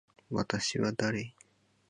[0.31, 1.35] 私は誰。